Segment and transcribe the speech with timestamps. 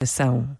[0.00, 0.56] Ação.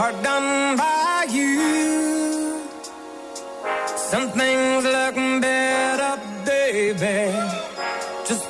[0.00, 2.64] Heart done by you.
[4.12, 6.12] Something's looking better,
[6.46, 7.20] baby.
[8.26, 8.44] Just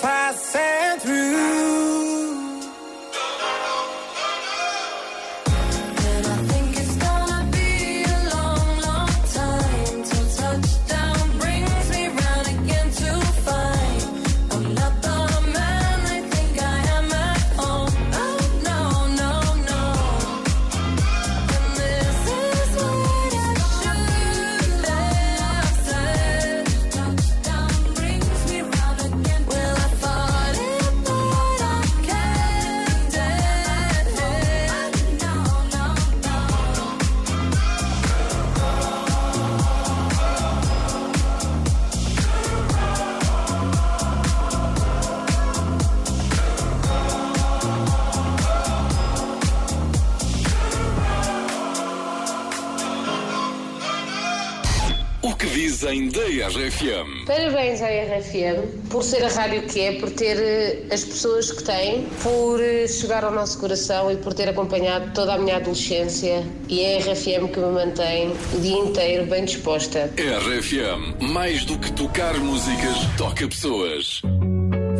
[55.22, 57.26] O que dizem da RFM?
[57.26, 61.62] Parabéns à RFM por ser a rádio que é, por ter eh, as pessoas que
[61.62, 66.42] tem, por eh, chegar ao nosso coração e por ter acompanhado toda a minha adolescência.
[66.68, 70.10] E é a RFM que me mantém o dia inteiro bem disposta.
[70.16, 74.22] RFM, mais do que tocar músicas, toca pessoas.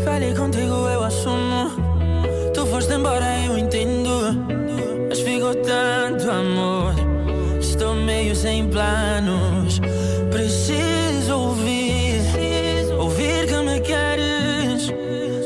[0.05, 1.71] Falei contigo, eu assumo.
[2.53, 4.11] Tu foste embora, eu entendo.
[5.09, 6.95] Mas ficou tanto amor.
[7.59, 9.81] Estou meio sem planos.
[10.31, 12.23] Preciso ouvir.
[12.99, 14.93] Ouvir que me queres.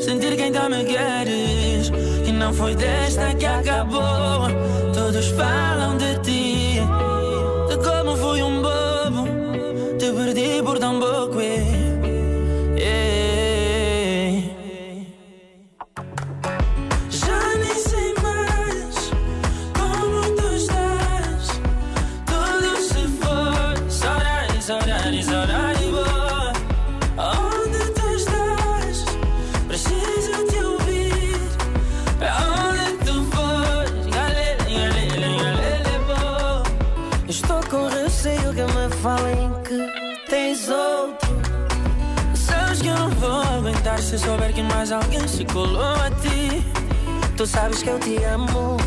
[0.03, 1.89] Sentir que ainda me queres.
[2.23, 4.47] Que não foi desta que acabou.
[4.93, 6.79] Todos falam de ti.
[7.69, 9.27] De como fui um bobo.
[9.97, 11.25] Te perdi por tão pouco.
[39.01, 41.29] Falem que tens outro.
[42.35, 46.63] Sabes que eu não vou aguentar se souber que mais alguém se colou a ti.
[47.35, 48.77] Tu sabes que eu te amo.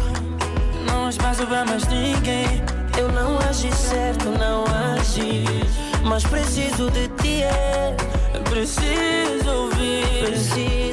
[0.87, 2.62] Não espaço pra mais ninguém.
[2.99, 4.64] Eu não agi certo, não
[4.94, 5.44] agi.
[6.05, 7.94] Mas preciso de ti, é.
[8.49, 10.25] Preciso ouvir.
[10.25, 10.88] Preciso